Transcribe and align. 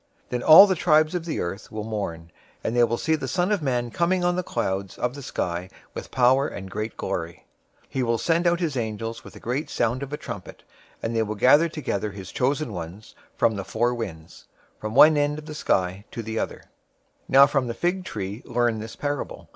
Then 0.29 0.41
all 0.41 0.65
the 0.65 0.73
tribes 0.73 1.13
of 1.13 1.25
the 1.25 1.39
earth 1.39 1.71
will 1.71 1.83
mourn, 1.83 2.31
and 2.63 2.75
they 2.75 2.83
will 2.83 2.97
see 2.97 3.13
the 3.15 3.27
Son 3.27 3.51
of 3.51 3.61
Man 3.61 3.91
coming 3.91 4.23
on 4.23 4.35
the 4.35 4.41
clouds 4.41 4.97
of 4.97 5.13
the 5.13 5.21
sky 5.21 5.69
with 5.93 6.09
power 6.09 6.47
and 6.47 6.71
great 6.71 6.97
glory. 6.97 7.45
024:031 7.89 7.89
He 7.89 8.01
will 8.01 8.17
send 8.17 8.47
out 8.47 8.59
his 8.59 8.75
angels 8.75 9.23
with 9.23 9.35
a 9.35 9.39
great 9.39 9.69
sound 9.69 10.01
of 10.01 10.11
a 10.11 10.17
trumpet, 10.17 10.63
and 11.03 11.15
they 11.15 11.21
will 11.21 11.35
gather 11.35 11.69
together 11.69 12.09
his 12.13 12.31
chosen 12.31 12.73
ones 12.73 13.13
from 13.37 13.55
the 13.55 13.63
four 13.63 13.93
winds, 13.93 14.47
from 14.79 14.95
one 14.95 15.17
end 15.17 15.37
of 15.37 15.45
the 15.45 15.53
sky 15.53 16.03
to 16.09 16.23
the 16.23 16.39
other. 16.39 16.61
024:032 17.29 17.29
"Now 17.29 17.45
from 17.45 17.67
the 17.67 17.73
fig 17.75 18.03
tree 18.03 18.41
learn 18.43 18.79
this 18.79 18.95
parable. 18.95 19.49